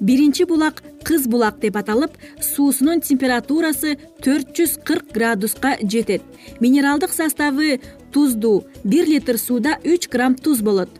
Биринчи 0.00 0.44
булак 0.44 0.82
кыз 1.04 1.26
булак 1.28 1.58
деп 1.60 1.76
аталып 1.76 2.16
суусунун 2.40 3.00
температурасы 3.00 3.96
төрт 4.24 4.54
жүз 4.56 4.78
кырк 4.84 5.12
градуска 5.14 5.76
жетет. 5.82 6.22
Минералдык 6.60 7.12
составы 7.12 7.80
туздуу 8.12 8.64
бир 8.84 9.06
литр 9.06 9.38
сууда 9.38 9.78
үч 9.84 10.08
грамм 10.08 10.34
туз 10.34 10.60
болот. 10.60 10.90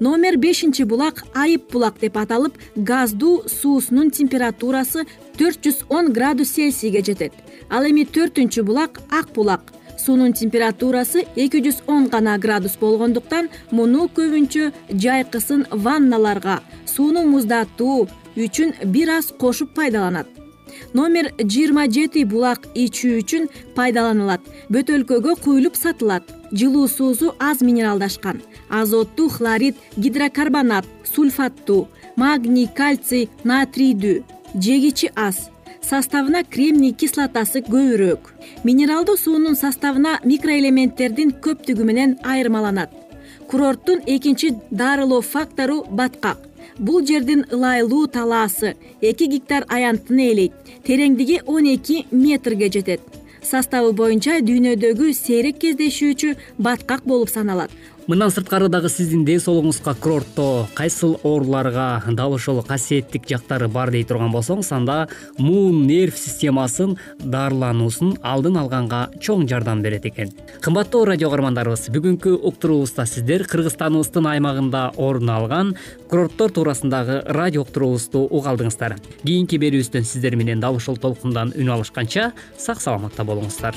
Номер 0.00 0.36
бешинчи 0.36 0.84
булак 0.84 1.24
айып 1.34 1.72
булак 1.72 1.98
деп 2.00 2.16
аталып 2.16 2.54
газдуу 2.76 3.42
суусунун 3.48 4.10
температурасы 4.10 5.04
төрт 5.36 5.60
жүз 5.66 5.84
он 5.88 6.12
градус 6.12 6.54
цельсийге 6.56 7.02
жетет. 7.04 7.32
Ал 7.68 7.84
эми 7.84 8.04
төртүнчү 8.04 8.64
булак 8.64 9.00
ак 9.10 9.34
булак. 9.34 9.72
Суунун 10.00 10.32
температурасы 10.32 11.26
эки 11.36 11.60
жүз 11.60 11.82
он 11.86 12.08
гана 12.08 12.38
градус 12.38 12.78
болгондуктан 12.80 13.50
муну 13.70 14.08
көбүнчө 14.08 14.70
жайкысын 14.88 15.66
ванналарга 15.70 16.62
сууну 16.86 17.26
муздатуу 17.28 18.08
үчүн 18.36 18.74
бир 18.92 19.16
аз 19.18 19.32
кошуп 19.38 19.74
пайдаланат. 19.74 20.26
Номер 20.94 21.30
жыйырма 21.38 21.86
жети 21.90 22.24
булак 22.24 22.66
ичүү 22.78 23.20
үчүн 23.20 23.48
пайдаланылат 23.76 24.42
бөтөлкөгө 24.72 25.36
куюлуп 25.44 25.76
сатылат. 25.76 26.24
Жылуу 26.52 26.88
суусу 26.88 27.34
аз 27.38 27.60
минералдашкан. 27.60 28.42
Азоттуу 28.68 29.28
хлорид 29.28 29.76
гидрокарбонат 29.96 30.86
сульфаттуу 31.04 31.88
магний 32.16 32.66
кальций 32.66 33.28
натрийдүү. 33.44 34.22
Жегичи 34.54 35.10
аз. 35.14 35.50
Составына 35.80 36.42
кремний 36.44 36.92
кислотасы 36.92 37.62
көбүрөөк. 37.66 38.30
Минералдуу 38.64 39.16
суунун 39.16 39.56
составына 39.56 40.18
микроэлементтердин 40.24 41.32
көптүгү 41.44 41.84
менен 41.84 42.18
айырмаланат. 42.22 42.90
Курорттун 43.48 44.02
экинчи 44.06 44.54
дарылоо 44.70 45.22
фактору 45.22 45.84
баткак 45.90 46.49
бул 46.78 47.04
жердин 47.06 47.44
ылайлуу 47.50 48.06
талаасы 48.06 48.74
эки 49.00 49.24
гектар 49.24 49.64
аянтты 49.68 50.14
ээлейт 50.14 50.52
тереңдиги 50.86 51.40
он 51.46 51.66
эки 51.74 52.06
метрге 52.10 52.70
жетет. 52.70 53.00
Составы 53.42 53.92
боюнча 53.96 54.40
дүйнөдөгү 54.44 55.14
сейрек 55.16 55.58
кездешүүчү 55.62 56.34
баткак 56.58 57.06
болуп 57.08 57.30
саналат 57.32 57.70
мындан 58.06 58.30
сырткары 58.32 58.68
дагы 58.68 58.88
сиздин 58.88 59.24
ден 59.24 59.40
соолугуңузга 59.40 59.94
курортто 60.00 60.66
кайсыл 60.74 61.18
ооруларга 61.22 62.02
дал 62.16 62.34
ошол 62.34 62.62
касиеттик 62.62 63.28
жактары 63.28 63.68
бар 63.68 63.90
дей 63.90 64.04
турган 64.04 64.32
болсоңуз 64.32 64.70
анда 64.72 65.08
муун 65.38 65.86
нерв 65.86 66.16
системасын 66.18 66.96
дарылануусун 67.18 68.16
алдын 68.22 68.56
алганга 68.62 69.02
чоң 69.20 69.46
жардам 69.48 69.82
берет 69.82 70.06
экен. 70.06 70.32
Кымбаттуу 70.60 71.04
радио 71.04 71.30
каармандарыбыз 71.30 71.90
бүгүнкү 71.94 72.36
уктуруубузда 72.50 73.06
сиздер 73.06 73.46
кыргызстаныбыздын 73.50 74.30
аймагында 74.34 74.84
орун 74.96 75.30
алган 75.30 75.74
курорттор 76.10 76.54
туурасындагы 76.56 77.22
радио 77.26 77.62
уктуруубузду 77.66 78.26
уга 78.30 78.54
алдыңыздар. 78.54 78.96
Кийинки 79.24 79.60
берүүбүздөн 79.60 80.06
сиздер 80.06 80.36
менен 80.36 80.60
дал 80.60 80.80
ушул 80.80 80.96
толкундан 80.96 81.54
үн 81.56 81.74
алышканча 81.76 82.32
сак 82.58 82.80
саламатта 82.80 83.24
болуңуздар 83.24 83.76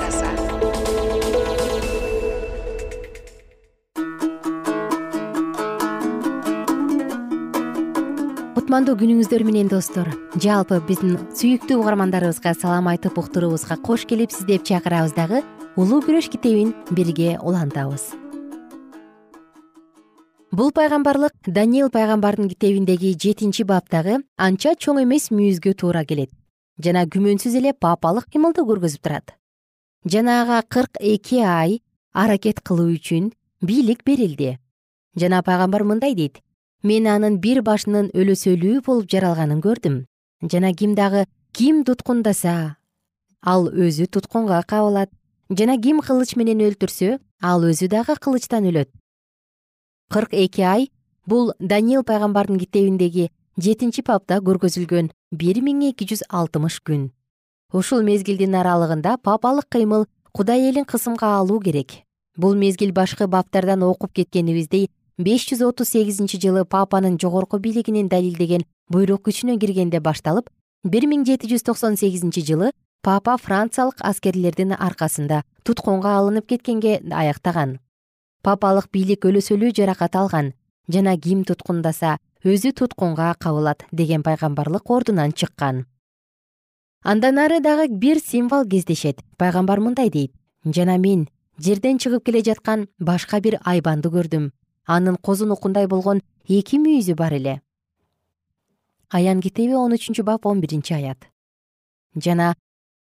кутмандуу 8.81 8.97
күнүңүздөр 8.97 9.43
менен 9.45 9.67
достор. 9.69 10.07
Жалпы 10.41 10.79
биздин 10.87 11.19
сүйүктүү 11.37 11.75
угармандарыбызга 11.83 12.55
салам 12.57 12.87
айтып 12.89 13.19
уктуруубузга 13.21 13.75
кош 13.77 14.07
келипсиз 14.09 14.47
деп 14.47 14.63
чакырабыз 14.65 15.13
дагы 15.13 15.43
улуу 15.77 15.99
күрөш 16.01 16.31
китебин 16.33 16.71
бирге 16.89 17.37
улантабыз. 17.37 18.07
Бул 20.49 20.73
пайгамбарлык 20.73 21.37
даниил 21.45 21.93
пайгамбардын 21.93 22.49
китебиндеги 22.49 23.13
жетинчи 23.13 23.67
баптагы 23.69 24.23
анча 24.35 24.73
чоң 24.73 25.03
эмес 25.03 25.29
мүйүзгө 25.29 25.77
туура 25.77 26.01
келет. 26.01 26.33
Жана 26.81 27.05
күмөнсүз 27.05 27.61
эле 27.61 27.77
папалык 27.77 28.31
кыймылды 28.33 28.65
көргөзүп 28.65 29.05
турат. 29.05 29.35
Жана 30.09 30.41
ага 30.41 30.63
кырк 30.65 30.97
эки 30.97 31.43
ай 31.45 31.83
аракет 32.13 32.65
кылуу 32.65 32.95
үчүн 32.95 33.29
бийлик 33.61 34.01
берилди. 34.03 34.57
Жана 35.13 35.43
пайгамбар 35.45 35.83
мындай 35.83 36.15
дейт 36.15 36.41
мен 36.83 37.07
анын 37.07 37.39
бир 37.41 37.61
башынын 37.61 38.09
өлөсөлүү 38.13 38.81
болуп 38.85 39.09
жаралганын 39.11 39.61
көрдүм. 39.61 40.05
Жана 40.51 40.73
ким 40.73 40.95
дагы 40.95 41.25
ким 41.53 41.83
туткундаса 41.85 42.77
ал 43.41 43.67
өзү 43.69 44.07
туткунга 44.07 44.61
кабылат 44.67 45.09
жана 45.49 45.77
ким 45.81 46.01
кылыч 46.01 46.35
менен 46.35 46.61
өлтүрсө 46.67 47.19
ал 47.41 47.65
өзү 47.65 47.87
дагы 47.87 48.15
кылычтан 48.15 48.65
өлөт. 48.69 48.89
Кырк 50.09 50.33
эки 50.33 50.61
ай 50.61 50.89
бул 51.25 51.53
даниил 51.59 52.03
пайгамбардын 52.03 52.59
китебиндеги 52.59 53.29
жетинчи 53.57 54.03
бапта 54.05 54.39
көргөзүлгөн 54.41 55.11
бир 55.31 55.61
миң 55.61 55.89
эки 55.89 56.07
жүз 56.09 56.23
алтымыш 56.29 56.81
күн. 56.85 57.11
Ушул 57.73 58.01
мезгилдин 58.03 58.55
аралыгында 58.55 59.17
папалык 59.17 59.69
кыймыл 59.69 60.07
кудай 60.33 60.69
элин 60.69 60.85
кысымга 60.85 61.37
алуу 61.37 61.59
керек. 61.59 62.03
Бул 62.37 62.55
мезгил 62.55 62.91
башкы 62.91 63.27
баптардан 63.27 63.83
окуп 63.83 64.13
кеткенибиздей 64.13 64.89
беш 65.23 65.47
жүз 65.49 65.61
отуз 65.67 65.91
сегизинчи 65.93 66.39
жылы 66.41 66.65
папанын 66.65 67.17
жогорку 67.21 67.59
бийлигинин 67.59 68.09
далилдеген 68.09 68.65
буйрук 68.89 69.27
күчүнө 69.27 69.57
киргенде 69.61 69.99
башталып 69.99 70.49
бир 70.83 71.07
миң 71.11 71.25
жети 71.27 71.49
жүз 71.51 71.67
токсон 71.69 71.97
сегизинчи 71.97 72.45
жылы 72.47 72.71
папа 73.01 73.37
франциялык 73.37 74.01
аскерлердин 74.11 74.73
аркасында 74.77 75.43
туткунга 75.63 76.17
алынып 76.17 76.47
кеткенге 76.53 76.99
аяктаган 77.11 77.79
папалык 78.41 78.89
бийлик 78.93 79.25
өлөсөлүү 79.29 79.73
жаракат 79.77 80.15
алган 80.17 80.53
жана 80.89 81.17
ким 81.17 81.43
туткундаса 81.45 82.17
өзү 82.43 82.73
туткунга 82.73 83.33
кабылат 83.39 83.85
деген 83.91 84.23
пайгамбарлык 84.23 84.89
ордунан 84.89 85.31
чыккан. 85.31 85.85
Андан 87.03 87.37
ары 87.37 87.59
дагы 87.61 87.87
бир 87.87 88.17
символ 88.19 88.65
кездешет. 88.65 89.21
Пайгамбар 89.37 89.79
мындай 89.79 90.09
дейт 90.09 90.33
жана 90.65 90.97
мен 90.97 91.27
жерден 91.57 91.97
чыгып 91.97 92.25
келе 92.25 92.41
жаткан 92.41 92.87
башка 92.99 93.39
бир 93.39 93.59
айбанды 93.63 94.09
көрдүм 94.09 94.51
анын 94.85 95.17
козунукундай 95.17 95.87
болгон 95.87 96.21
эки 96.47 96.77
мүйүзү 96.77 97.15
бар 97.15 97.33
эле. 97.33 97.61
Аян 99.09 99.41
китеби 99.41 99.73
он 99.75 99.93
үчүнчү 99.93 100.23
бап 100.23 100.45
он 100.45 100.61
биринчи 100.61 100.93
аят. 100.93 101.27
Жана 102.15 102.55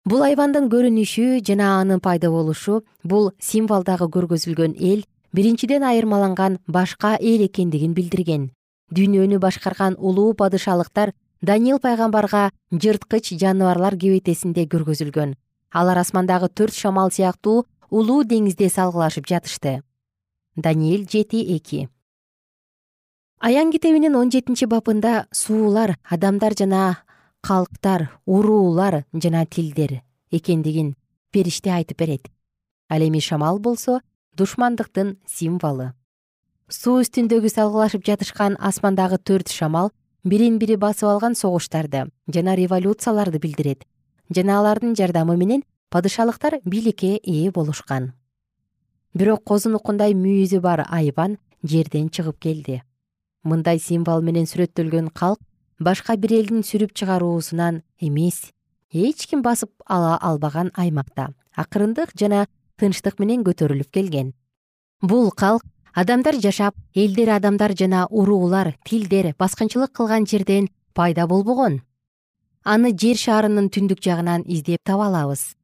бул 0.05 0.23
айбандын 0.23 0.69
көрүнүшү 0.73 1.45
жана 1.45 1.81
анын 1.81 2.01
пайда 2.01 2.31
болушу 2.31 2.83
бул 3.05 3.33
символдогу 3.39 4.09
көргөзүлгөн 4.09 4.77
эл 4.79 5.05
биринчиден 5.33 5.85
айырмаланган 5.85 6.59
башка 6.67 7.17
эл 7.21 7.45
экендигин 7.47 7.95
билдирген. 7.95 8.51
Дүйнөнү 8.91 9.39
башкарган 9.39 9.97
улуу 9.99 10.33
падышалыктар 10.35 11.13
даниил 11.43 11.79
пайгамбарга 11.79 12.51
жырткыч 12.73 13.35
жаныбарлар 13.39 13.97
кебетесинде 13.97 14.65
көргөзүлгөн. 14.65 15.37
Алар 15.73 15.99
асмандагы 15.99 16.49
төрт 16.49 16.75
шамал 16.75 17.13
сыяктуу 17.13 17.67
улуу 17.91 18.25
деңизде 18.25 18.71
салгылашып 18.73 19.29
жатышты 19.29 19.83
даниил 20.59 21.07
жети 21.09 21.57
эки. 21.57 21.89
Аян 23.39 23.71
китебинин 23.71 24.17
он 24.17 24.31
жетинчи 24.31 24.67
бабында 24.67 25.29
суулар 25.31 25.97
адамдар 26.03 26.57
жана 26.59 26.99
калктар 27.41 28.11
уруулар 28.27 29.05
жана 29.15 29.47
тилдер 29.47 30.03
экендигин 30.33 30.97
периште 31.31 31.71
айтып 31.71 31.99
берет. 31.99 32.29
Ал 32.91 32.99
эми 32.99 33.21
шамал 33.21 33.61
болсо 33.61 34.01
душмандыктын 34.35 35.19
символу. 35.27 35.93
Суу 36.69 36.99
үстүндөгү 37.05 37.49
салгылашып 37.49 38.05
жатышкан 38.05 38.59
асмандагы 38.59 39.19
төрт 39.19 39.55
шамал 39.55 39.93
бирин 40.25 40.59
бири 40.59 40.75
басып 40.77 41.09
алган 41.09 41.39
согуштарды 41.39 42.09
жана 42.27 42.57
революцияларды 42.57 43.39
билдирет. 43.39 43.87
Жана 44.35 44.59
алардын 44.59 44.99
жардамы 44.99 45.37
менен 45.37 45.63
падышалыктар 45.89 46.59
бийликке 46.65 47.17
ээ 47.23 47.53
болушкан 47.53 48.18
бирок 49.15 49.45
козунукундай 49.45 50.15
мүйүзү 50.15 50.61
бар 50.61 50.85
айбан 50.89 51.39
жерден 51.63 52.09
чыгып 52.11 52.39
келди. 52.41 52.83
Мындай 53.45 53.79
символ 53.79 54.23
менен 54.23 54.47
сүрөттөлгөн 54.47 55.11
калк 55.15 55.41
башка 55.81 56.17
бир 56.17 56.35
элдин 56.41 56.63
сүрүп 56.63 56.93
чыгаруусунан 56.95 57.83
эмес. 58.01 58.53
Эч 58.93 59.27
ким 59.27 59.43
басып 59.43 59.71
ала 59.87 60.17
албаган 60.17 60.71
аймакта 60.75 61.31
акырындык 61.57 62.15
жана 62.15 62.47
тынчтык 62.79 63.19
менен 63.19 63.45
көтөрүлүп 63.45 63.91
келген. 63.93 64.33
Бул 65.03 65.31
калк 65.31 65.65
адамдар 65.95 66.39
жашап 66.41 66.75
элдер 66.95 67.31
адамдар 67.37 67.75
жана 67.77 68.07
уруулар 68.11 68.75
тилдер 68.85 69.35
баскынчылык 69.39 69.93
кылган 69.93 70.27
жерден 70.27 70.69
пайда 70.95 71.27
болбогон. 71.27 71.83
Аны 72.65 72.93
жер 72.93 73.17
шарынын 73.17 73.71
түндүк 73.71 74.03
жагынан 74.03 74.45
издеп 74.47 74.83
таба 74.85 75.07
алабыз 75.07 75.58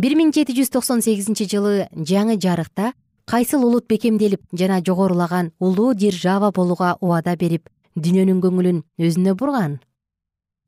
бир 0.00 0.14
миң 0.16 0.30
жети 0.32 0.54
жүз 0.56 0.70
токсон 0.72 1.02
сегизинчи 1.04 1.44
жылы 1.50 1.72
жаңы 2.08 2.38
жарыкта 2.40 2.92
кайсыл 3.28 3.66
улут 3.66 3.84
бекемделип 3.90 4.40
жана 4.56 4.78
жогорулаган 4.86 5.50
улуу 5.58 5.92
держава 5.94 6.48
болууга 6.56 6.94
убада 7.00 7.34
берип 7.36 7.68
дүйнөнүн 7.96 8.40
көңүлүн 8.40 8.78
өзүнө 8.96 9.34
бурган. 9.36 9.76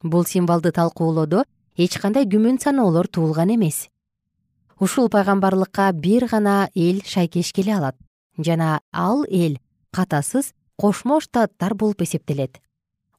Бул 0.03 0.27
символду 0.29 0.73
талкуулоодо 0.77 1.47
эч 1.77 1.97
кандай 2.03 2.27
күмөн 2.29 2.61
саноолор 2.61 3.09
туулган 3.09 3.55
эмес. 3.55 3.88
Ушул 4.79 5.09
пайгамбарлыкка 5.09 5.88
бир 5.95 6.29
гана 6.29 6.68
эл 6.75 7.01
шайкеш 7.07 7.55
келе 7.57 7.77
алат 7.79 7.97
жана 8.37 8.81
ал 8.92 9.25
эл 9.31 9.57
катасыз 9.92 10.53
кошмо 10.77 11.21
штаттар 11.21 11.75
болуп 11.75 12.03
эсептелет. 12.03 12.61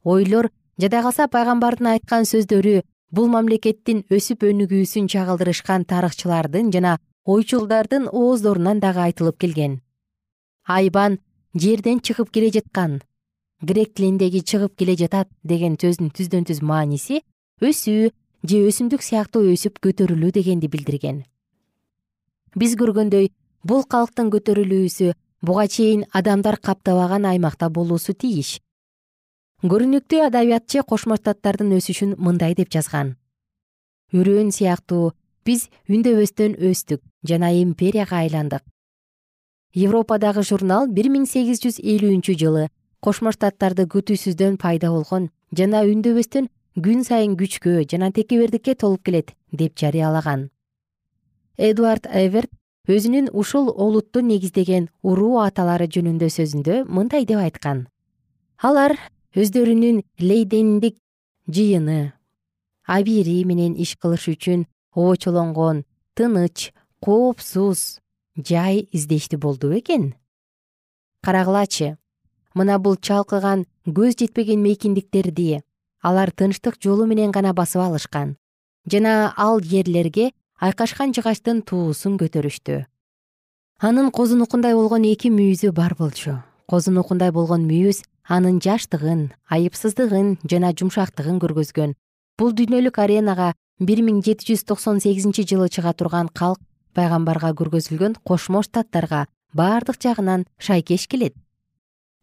Ойлор 0.04 0.52
жада 0.78 1.02
калса 1.02 1.26
пайгамбардын 1.26 1.96
айткан 1.96 2.28
сөздөрү 2.28 2.82
бул 3.14 3.28
мамлекеттин 3.30 4.02
өсүп 4.10 4.42
өнүгүүсүн 4.48 5.06
чагылдырышкан 5.12 5.84
тарыхчылардын 5.90 6.72
жана 6.74 6.96
ойчулдардын 7.24 8.08
ооздорунан 8.10 8.80
дагы 8.82 9.04
айтылып 9.06 9.38
келген. 9.38 9.76
Айбан 10.66 11.18
жерден 11.54 12.00
чыгып 12.00 12.32
келе 12.34 12.50
жаткан 12.56 12.98
грек 13.62 13.94
тилиндеги 13.94 14.42
чыгып 14.42 14.74
келе 14.78 14.96
жатат 14.98 15.30
деген 15.44 15.78
сөздүн 15.78 16.10
түздөн 16.16 16.48
түз 16.50 16.62
мааниси 16.70 17.22
өсүү 17.62 18.10
же 18.50 18.58
өсүмдүк 18.68 19.06
сыяктуу 19.06 19.46
өсүп 19.52 19.78
көтөрүлүү 19.84 20.34
дегенди 20.34 20.68
билдирген. 20.68 21.22
Биз 22.58 22.74
көргөндөй 22.80 23.30
бул 23.62 23.86
калктын 23.86 24.32
көтөрүлүүсү 24.34 25.14
буга 25.42 25.68
чейин 25.68 26.04
адамдар 26.12 26.58
каптабаган 26.58 27.30
аймакта 27.30 27.70
болуусу 27.70 28.12
тийиш 28.12 28.58
көрүнүктүү 29.64 30.26
адабиятчы 30.26 30.84
кошмо 30.84 31.16
штаттардын 31.16 31.72
өсүшүн 31.78 32.14
мындай 32.20 32.52
деп 32.54 32.68
жазган. 32.68 33.16
Үрөөн 34.12 34.52
сыяктуу 34.52 35.14
биз 35.44 35.70
үндөбөстөн 35.88 36.60
өстүк 36.70 37.00
жана 37.24 37.50
империяга 37.56 38.20
айландык 38.20 38.64
европадагы 39.74 40.44
журнал 40.46 40.86
бир 40.86 41.08
миң 41.10 41.26
сегиз 41.26 41.60
жүз 41.62 41.80
элүүнчү 41.82 42.36
жылы 42.38 42.68
кошмо 43.02 43.32
штаттарды 43.34 43.88
күтүүсүздөн 43.90 44.56
пайда 44.62 44.90
болгон 44.94 45.30
жана 45.50 45.82
үндөбөстөн 45.88 46.46
күн 46.84 47.02
сайын 47.06 47.34
күчкө 47.40 47.82
жана 47.90 48.12
текебердикке 48.14 48.74
толуп 48.74 49.02
келет 49.04 49.34
деп 49.52 49.74
жарыялаган. 49.78 50.50
Эдуард 51.58 52.06
эверт 52.10 52.50
өзүнүн 52.88 53.30
ушул 53.32 53.72
олутту 53.74 54.22
негиздеген 54.22 54.88
уруу 55.02 55.40
аталары 55.42 55.88
жөнүндө 55.90 56.30
сөзүндө 56.30 56.84
мындай 56.86 57.26
деп 57.26 57.42
айткан. 57.42 57.86
Алар 58.62 58.96
өздөрүнүн 59.34 60.02
лейдендик 60.18 60.98
жыйыны 61.48 62.12
абири 62.86 63.36
менен 63.44 63.74
иш 63.84 63.96
кылыш 64.00 64.28
үчүн 64.34 64.66
обочолонгон 64.94 65.84
тыныч 66.14 66.70
коопсуз 67.04 68.00
жай 68.36 68.88
издешти 68.92 69.36
болду 69.36 69.70
бекен 69.74 70.14
карагылачы 71.24 71.96
мына 72.54 72.78
бул 72.78 72.96
чалкыган 72.96 73.66
көз 73.86 74.16
жетпеген 74.20 74.62
мейкиндиктерди 74.62 75.62
алар 76.00 76.30
тынчтык 76.30 76.80
жолу 76.82 77.06
менен 77.06 77.30
гана 77.30 77.52
басып 77.52 77.82
алышкан 77.88 78.36
жана 78.90 79.32
ал 79.36 79.60
жерлерге 79.60 80.30
айкашкан 80.60 81.12
жыгачтын 81.16 81.62
туусун 81.66 82.18
көтөрүштү. 82.20 82.84
Анын 83.84 84.10
козунукундай 84.14 84.74
болгон 84.74 85.04
эки 85.08 85.30
мүйүзү 85.32 85.72
бар 85.74 85.94
болчу. 85.98 86.38
Козунукундай 86.70 87.32
болгон 87.34 87.66
мүйүз 87.68 88.02
анын 88.28 88.60
жаштыгын 88.64 89.32
айыпсыздыгын 89.50 90.38
жана 90.50 90.72
жумшактыгын 90.72 91.38
көргөзгөн. 91.42 91.94
Бул 92.38 92.52
дүйнөлүк 92.56 92.98
аренага 92.98 93.52
бир 93.78 94.00
миң 94.02 94.22
жети 94.24 94.48
жүз 94.52 94.64
токсон 94.68 95.00
сегизинчи 95.00 95.44
жылы 95.46 95.68
чыга 95.68 95.92
турган 95.92 96.28
калк 96.28 96.60
пайгамбарга 96.94 97.52
көргөзүлгөн 97.58 98.16
кошмо 98.24 98.62
штаттарга 98.62 99.26
бардык 99.52 100.00
жагынан 100.00 100.46
шайкеш 100.58 101.06
келет. 101.08 101.34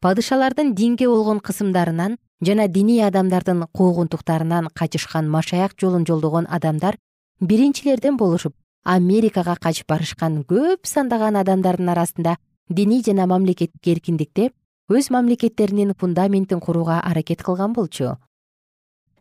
Падышалардын 0.01 0.73
динге 0.73 1.07
болгон 1.07 1.39
кысымдарынан 1.39 2.17
жана 2.41 2.67
диний 2.67 3.03
адамдардын 3.05 3.67
куугунтуктарынан 3.71 4.69
качышкан 4.73 5.29
машаяк 5.29 5.75
жолун 5.79 6.05
жолдогон 6.07 6.47
адамдар 6.49 6.97
биринчилерден 7.39 8.17
болушуп 8.17 8.55
америкага 8.83 9.55
качып 9.61 9.87
барышкан 9.87 10.41
көп 10.49 10.87
сандаган 10.89 11.35
адамдардын 11.35 11.89
арасында 11.93 12.37
диний 12.69 13.03
жана 13.05 13.27
мамлекеттик 13.27 13.87
эркиндикте 13.87 14.49
өз 14.91 15.09
мамлекеттеринин 15.09 15.93
фундаментин 15.97 16.59
курууга 16.59 16.99
аракет 16.99 17.43
кылган 17.43 17.73
болчу. 17.73 18.17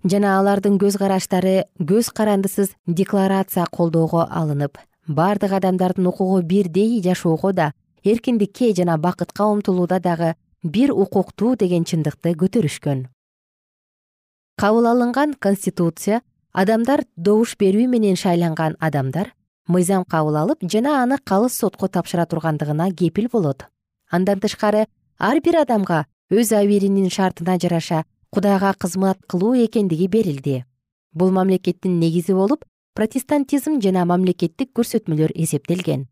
Жана 0.02 0.38
алардын 0.38 0.78
көз 0.82 0.96
караштары 0.98 1.66
көз 1.78 2.10
карандысыз 2.16 2.74
декларация 2.86 3.66
колдоого 3.70 4.26
алынып 4.30 4.78
бардык 5.06 5.52
адамдардын 5.52 6.06
укугу 6.06 6.40
бирдей 6.42 7.02
жашоого 7.02 7.52
да 7.52 7.72
эркиндикке 8.04 8.72
жана 8.74 8.96
бакытка 8.98 9.44
умтулууда 9.44 10.00
дагы 10.00 10.34
бир 10.62 10.92
укуктуу 10.92 11.56
деген 11.56 11.84
чындыкты 11.84 12.34
көтөрүшкөн. 12.34 13.06
Кабыл 14.56 14.86
алынган 14.86 15.34
конституция 15.34 16.22
адамдар 16.52 17.04
добуш 17.16 17.56
берүү 17.56 17.86
менен 17.88 18.16
шайланган 18.16 18.76
адамдар 18.80 19.34
мыйзам 19.68 20.04
кабыл 20.04 20.36
алып 20.36 20.62
жана 20.62 21.02
аны 21.02 21.18
калыс 21.24 21.54
сотко 21.54 21.88
тапшыра 21.88 22.26
тургандыгына 22.26 22.90
кепил 22.92 23.28
болот. 23.32 23.66
Андан 24.10 24.40
тышкары 24.40 24.86
ар 25.20 25.40
бир 25.44 25.60
адамга 25.60 26.06
өз 26.32 26.52
абийиринин 26.56 27.10
шартына 27.12 27.58
жараша 27.60 28.04
кудайга 28.32 28.72
кызмат 28.72 29.18
кылуу 29.28 29.54
экендиги 29.54 30.06
берилди. 30.08 30.64
Бул 31.12 31.30
мамлекеттин 31.30 31.98
негизи 32.00 32.32
болуп 32.32 32.64
протестантизм 32.94 33.80
жана 33.84 34.06
мамлекеттик 34.06 34.72
көрсөтмөлөр 34.72 35.34
эсептелген. 35.34 36.06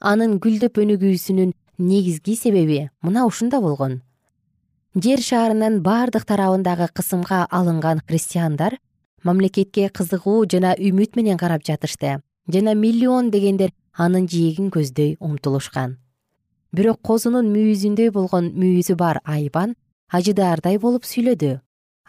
Анын 0.00 0.40
гүлдөп 0.42 0.82
өнүгүүсүнүн 0.82 1.54
негизги 1.78 2.34
себеби 2.34 2.88
мына 3.00 3.26
ушунда 3.30 3.60
болгон. 3.60 4.02
Жер 4.94 5.22
шаарынын 5.22 5.80
бардык 5.82 6.26
тарабындагы 6.26 6.88
кысымга 6.92 7.46
алынган 7.50 8.02
христиандар 8.08 8.78
мамлекетке 9.22 9.88
кызыгуу 9.88 10.46
жана 10.50 10.74
үмүт 10.74 11.14
менен 11.14 11.38
карап 11.38 11.62
жатышты 11.62 12.18
жана 12.46 12.74
миллион 12.74 13.30
дегендер 13.30 13.70
анын 13.96 14.26
жээгин 14.28 14.70
көздөй 14.74 15.16
умтулушкан 15.20 15.98
бирок 16.74 16.98
козунун 17.06 17.52
мүйүзүндөй 17.54 18.10
болгон 18.10 18.50
мүйүзү 18.58 18.96
бар 18.98 19.20
айбан 19.24 19.76
ажыдаардай 20.10 20.78
болуп 20.82 21.06
сүйлөдү. 21.06 21.60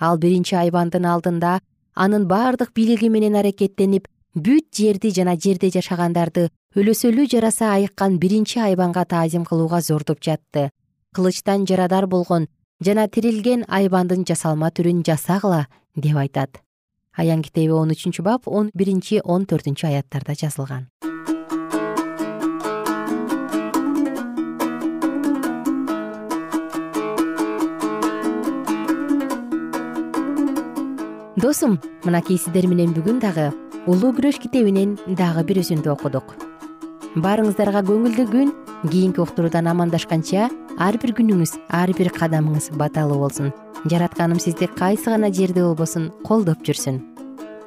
Ал 0.01 0.17
биринчи 0.17 0.56
айбандын 0.58 1.06
алдында 1.06 1.60
анын 1.93 2.25
бардык 2.28 2.73
бийлиги 2.75 3.10
менен 3.13 3.38
аракеттенип 3.39 4.10
бүт 4.36 4.67
жерди 4.75 5.13
жана 5.15 5.38
жерде 5.38 5.69
жашагандарды 5.78 6.49
өлөсөлүү 6.75 7.30
жараса 7.36 7.71
айыккан 7.78 8.17
биринчи 8.19 8.60
айбанга 8.60 9.06
таазим 9.06 9.45
кылууга 9.45 9.82
зордуп 9.82 10.19
жатты 10.25 10.69
кылычтан 11.15 11.65
жарадар 11.69 12.08
болгон 12.08 12.49
жана 12.84 13.08
тирилген 13.08 13.63
айбандын 13.69 14.25
жасалма 14.28 14.73
түрүн 14.75 15.06
жасагыла 15.08 15.67
деп 15.95 16.17
айтат. 16.17 16.62
Аян 17.15 17.41
китеби 17.41 17.71
он 17.71 17.93
үчүнчү 17.95 18.25
бап 18.25 18.47
он 18.47 18.71
биринчи 18.73 19.21
он 19.23 19.45
төртүнчү 19.45 19.88
аяттарда 19.88 20.36
жазылган 20.36 20.89
досум 31.36 31.80
мынакей 32.06 32.38
сиздер 32.38 32.67
менен 32.71 32.93
бүгүн 32.95 33.19
дагы 33.19 33.50
улуу 33.91 34.13
күрөш 34.15 34.39
китебинен 34.39 34.95
дагы 35.19 35.43
бир 35.43 35.60
үзүндү 35.60 35.91
окудук. 35.91 36.32
Баарыңыздарга 37.15 37.84
көңүлдүү 37.89 38.28
күн 38.32 38.54
кийинки 38.88 39.21
уктуруудан 39.24 39.67
амандашканча 39.67 40.48
ар 40.80 41.00
бир 41.02 41.15
күнүңүз 41.19 41.58
ар 41.76 41.91
бир 41.98 42.12
кадамыңыз 42.15 42.71
баталуу 42.80 43.19
болсун. 43.19 43.52
Жаратканым 43.86 44.39
сизди 44.39 44.67
кайсы 44.67 45.12
гана 45.12 45.32
жерде 45.32 45.63
болбосун 45.63 46.12
колдоп 46.24 46.63
жүрсүн. 46.63 47.02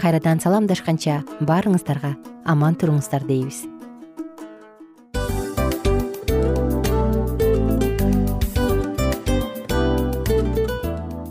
Кайрадан 0.00 0.40
саламдашканча 0.40 1.22
баарыңыздарга 1.40 2.16
аман 2.46 2.78
туруңуздар 2.78 3.26
дейбиз 3.28 3.66